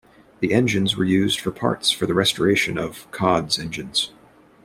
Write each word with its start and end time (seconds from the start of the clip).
The 0.39 0.51
engines 0.51 0.97
were 0.97 1.03
used 1.03 1.39
for 1.39 1.51
parts 1.51 1.91
for 1.91 2.07
the 2.07 2.15
restoration 2.15 2.79
of 2.79 3.05
"Cod"'s 3.11 3.59
engines. 3.59 4.09